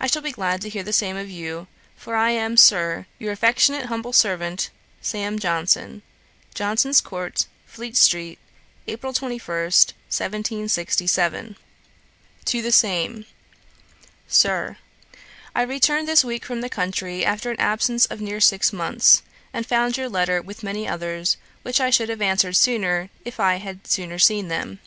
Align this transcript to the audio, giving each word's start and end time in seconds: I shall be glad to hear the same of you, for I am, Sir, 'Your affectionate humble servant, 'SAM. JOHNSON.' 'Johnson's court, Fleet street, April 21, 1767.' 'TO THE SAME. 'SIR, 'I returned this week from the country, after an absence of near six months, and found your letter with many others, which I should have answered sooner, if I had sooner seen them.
I 0.00 0.06
shall 0.06 0.22
be 0.22 0.30
glad 0.30 0.60
to 0.62 0.68
hear 0.68 0.84
the 0.84 0.92
same 0.92 1.16
of 1.16 1.28
you, 1.28 1.66
for 1.96 2.14
I 2.14 2.30
am, 2.30 2.56
Sir, 2.56 3.06
'Your 3.18 3.32
affectionate 3.32 3.86
humble 3.86 4.12
servant, 4.12 4.70
'SAM. 5.02 5.40
JOHNSON.' 5.40 6.02
'Johnson's 6.54 7.00
court, 7.00 7.46
Fleet 7.66 7.96
street, 7.96 8.38
April 8.86 9.12
21, 9.12 9.42
1767.' 9.56 11.56
'TO 12.44 12.62
THE 12.62 12.70
SAME. 12.70 13.26
'SIR, 14.28 14.76
'I 15.56 15.62
returned 15.62 16.06
this 16.06 16.24
week 16.24 16.44
from 16.44 16.60
the 16.60 16.68
country, 16.68 17.24
after 17.24 17.50
an 17.50 17.58
absence 17.58 18.06
of 18.06 18.20
near 18.20 18.38
six 18.40 18.72
months, 18.72 19.22
and 19.52 19.66
found 19.66 19.96
your 19.96 20.08
letter 20.08 20.40
with 20.40 20.62
many 20.62 20.86
others, 20.86 21.36
which 21.62 21.80
I 21.80 21.90
should 21.90 22.08
have 22.08 22.22
answered 22.22 22.54
sooner, 22.54 23.10
if 23.24 23.40
I 23.40 23.56
had 23.56 23.84
sooner 23.88 24.20
seen 24.20 24.46
them. 24.46 24.78